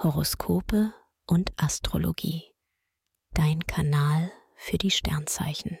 Horoskope 0.00 0.94
und 1.26 1.52
Astrologie. 1.56 2.54
Dein 3.34 3.66
Kanal 3.66 4.30
für 4.54 4.78
die 4.78 4.92
Sternzeichen. 4.92 5.76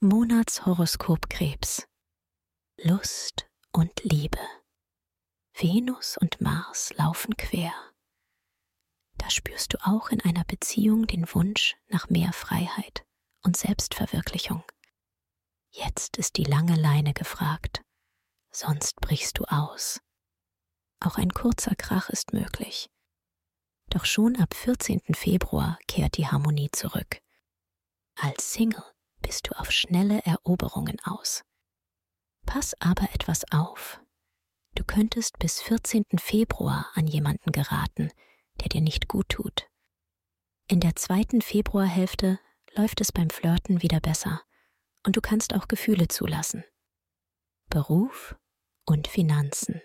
Monatshoroskop 0.00 1.28
Krebs. 1.28 1.86
Lust 2.78 3.46
und 3.72 3.92
Liebe. 4.04 4.40
Venus 5.52 6.16
und 6.16 6.40
Mars 6.40 6.94
laufen 6.96 7.36
quer. 7.36 7.74
Da 9.18 9.28
spürst 9.28 9.74
du 9.74 9.86
auch 9.86 10.08
in 10.08 10.22
einer 10.22 10.44
Beziehung 10.44 11.06
den 11.06 11.26
Wunsch 11.34 11.76
nach 11.88 12.08
mehr 12.08 12.32
Freiheit 12.32 13.04
und 13.42 13.54
Selbstverwirklichung. 13.54 14.64
Jetzt 15.72 16.16
ist 16.16 16.38
die 16.38 16.44
lange 16.44 16.74
Leine 16.74 17.12
gefragt, 17.12 17.82
sonst 18.50 18.96
brichst 18.96 19.38
du 19.38 19.44
aus. 19.44 20.00
Auch 21.00 21.18
ein 21.18 21.34
kurzer 21.34 21.74
Krach 21.74 22.08
ist 22.08 22.32
möglich. 22.32 22.88
Doch 23.90 24.04
schon 24.04 24.36
ab 24.36 24.54
14. 24.54 25.00
Februar 25.14 25.78
kehrt 25.88 26.16
die 26.16 26.28
Harmonie 26.28 26.70
zurück. 26.70 27.20
Als 28.16 28.52
Single 28.52 28.84
bist 29.20 29.48
du 29.48 29.58
auf 29.58 29.72
schnelle 29.72 30.24
Eroberungen 30.24 30.98
aus. 31.04 31.42
Pass 32.46 32.74
aber 32.80 33.08
etwas 33.14 33.44
auf. 33.52 34.00
Du 34.76 34.84
könntest 34.84 35.38
bis 35.38 35.60
14. 35.60 36.04
Februar 36.18 36.88
an 36.94 37.06
jemanden 37.06 37.50
geraten, 37.50 38.10
der 38.60 38.68
dir 38.68 38.80
nicht 38.80 39.08
gut 39.08 39.28
tut. 39.28 39.68
In 40.68 40.78
der 40.80 40.94
zweiten 40.94 41.42
Februarhälfte 41.42 42.38
läuft 42.76 43.00
es 43.00 43.10
beim 43.10 43.30
Flirten 43.30 43.82
wieder 43.82 44.00
besser 44.00 44.42
und 45.04 45.16
du 45.16 45.20
kannst 45.20 45.52
auch 45.54 45.66
Gefühle 45.66 46.06
zulassen. 46.06 46.64
Beruf 47.68 48.36
und 48.84 49.08
Finanzen. 49.08 49.82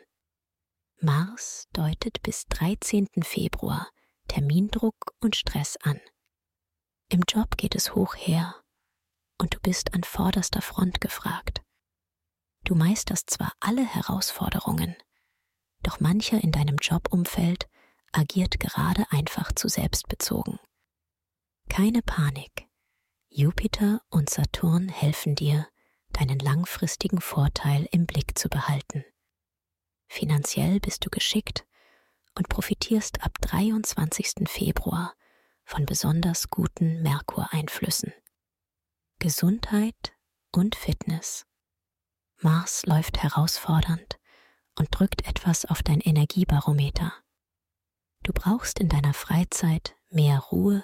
Mars 0.99 1.67
deutet 1.73 2.21
bis 2.21 2.45
13. 2.45 3.07
Februar 3.23 3.90
Termindruck 4.35 5.16
und 5.21 5.38
Stress 5.38 5.77
an. 5.77 5.98
Im 7.07 7.21
Job 7.26 7.55
geht 7.55 7.73
es 7.73 7.96
hoch 7.96 8.15
her 8.18 8.62
und 9.37 9.54
du 9.54 9.59
bist 9.62 9.93
an 9.93 10.04
vorderster 10.04 10.62
Front 10.62 10.99
gefragt. 10.99 11.62
Du 12.65 12.76
meisterst 12.76 13.29
zwar 13.29 13.54
alle 13.62 13.85
Herausforderungen, 13.85 14.98
doch 15.84 16.01
mancher 16.01 16.43
in 16.43 16.51
deinem 16.51 16.76
Jobumfeld 16.82 17.70
agiert 18.12 18.59
gerade 18.59 19.05
einfach 19.09 19.54
zu 19.54 19.70
selbstbezogen. 19.70 20.59
Keine 21.70 22.02
Panik. 22.02 22.68
Jupiter 23.29 24.02
und 24.09 24.29
Saturn 24.29 24.90
helfen 24.90 25.35
dir, 25.35 25.65
deinen 26.09 26.40
langfristigen 26.40 27.21
Vorteil 27.21 27.87
im 27.90 28.05
Blick 28.05 28.37
zu 28.37 28.49
behalten. 28.49 29.05
Finanziell 30.09 30.81
bist 30.81 31.05
du 31.05 31.09
geschickt 31.09 31.65
und 32.35 32.49
profitierst 32.49 33.23
ab 33.23 33.33
23. 33.41 34.47
Februar 34.47 35.13
von 35.63 35.85
besonders 35.85 36.49
guten 36.49 37.01
Merkureinflüssen. 37.01 38.13
Gesundheit 39.19 40.13
und 40.51 40.75
Fitness. 40.75 41.45
Mars 42.41 42.85
läuft 42.85 43.23
herausfordernd 43.23 44.19
und 44.77 44.89
drückt 44.91 45.25
etwas 45.27 45.65
auf 45.65 45.81
dein 45.81 46.01
Energiebarometer. 46.01 47.13
Du 48.23 48.33
brauchst 48.33 48.79
in 48.79 48.89
deiner 48.89 49.13
Freizeit 49.13 49.95
mehr 50.09 50.39
Ruhe, 50.39 50.83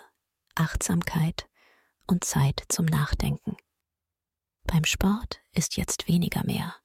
Achtsamkeit 0.55 1.49
und 2.07 2.23
Zeit 2.23 2.63
zum 2.69 2.85
Nachdenken. 2.85 3.57
Beim 4.63 4.85
Sport 4.85 5.41
ist 5.51 5.75
jetzt 5.75 6.07
weniger 6.07 6.43
mehr. 6.45 6.75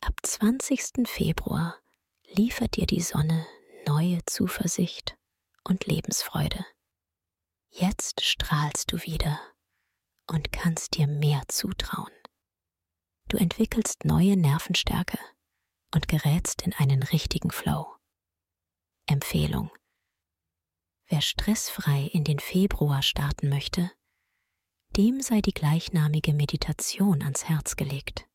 Ab 0.00 0.14
20. 0.22 1.06
Februar 1.06 1.76
liefert 2.34 2.76
dir 2.76 2.86
die 2.86 3.00
Sonne 3.00 3.46
neue 3.86 4.18
Zuversicht 4.26 5.16
und 5.64 5.86
Lebensfreude. 5.86 6.64
Jetzt 7.70 8.24
strahlst 8.24 8.92
du 8.92 9.02
wieder 9.02 9.40
und 10.26 10.52
kannst 10.52 10.96
dir 10.96 11.06
mehr 11.06 11.42
zutrauen. 11.48 12.12
Du 13.28 13.36
entwickelst 13.36 14.04
neue 14.04 14.36
Nervenstärke 14.36 15.18
und 15.94 16.08
gerätst 16.08 16.62
in 16.62 16.72
einen 16.74 17.02
richtigen 17.02 17.50
Flow. 17.50 17.86
Empfehlung. 19.06 19.70
Wer 21.08 21.20
stressfrei 21.20 22.10
in 22.12 22.24
den 22.24 22.40
Februar 22.40 23.02
starten 23.02 23.48
möchte, 23.48 23.92
dem 24.96 25.20
sei 25.20 25.40
die 25.40 25.52
gleichnamige 25.52 26.34
Meditation 26.34 27.22
ans 27.22 27.44
Herz 27.44 27.76
gelegt. 27.76 28.26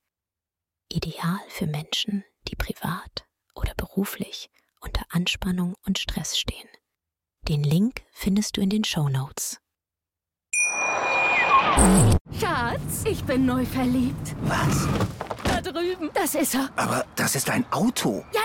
Ideal 0.90 1.40
für 1.50 1.68
Menschen, 1.68 2.24
die 2.48 2.56
privat 2.56 3.28
oder 3.54 3.74
beruflich 3.76 4.50
unter 4.82 5.04
Anspannung 5.10 5.76
und 5.86 5.98
Stress 6.00 6.38
stehen. 6.38 6.68
Den 7.48 7.64
Link 7.64 8.02
findest 8.12 8.58
du 8.58 8.62
in 8.62 8.70
den 8.70 8.84
Show 8.84 9.10
Notes. 9.10 9.60
Schatz, 12.40 13.04
ich 13.06 13.24
bin 13.24 13.46
neu 13.46 13.66
verliebt. 13.66 14.36
Was? 14.44 14.88
Da 15.44 15.62
drüben. 15.62 16.10
Das 16.14 16.36
ist 16.36 16.54
er. 16.56 16.70
Aber 16.76 17.06
das 17.16 17.36
ist 17.36 17.50
ein 17.50 17.66
Auto. 17.72 18.24
Ja, 18.34 18.42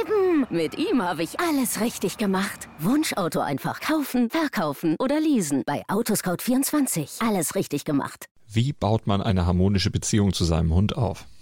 eben. 0.00 0.46
Mit 0.50 0.78
ihm 0.78 1.02
habe 1.02 1.22
ich 1.22 1.38
alles 1.40 1.80
richtig 1.80 2.16
gemacht. 2.18 2.68
Wunschauto 2.78 3.40
einfach 3.40 3.80
kaufen, 3.80 4.30
verkaufen 4.30 4.96
oder 4.98 5.20
leasen. 5.20 5.62
Bei 5.66 5.82
Autoscout24. 5.88 7.26
Alles 7.26 7.54
richtig 7.54 7.84
gemacht. 7.84 8.26
Wie 8.46 8.72
baut 8.72 9.06
man 9.06 9.20
eine 9.22 9.44
harmonische 9.46 9.90
Beziehung 9.90 10.32
zu 10.32 10.44
seinem 10.44 10.72
Hund 10.72 10.96
auf? 10.96 11.26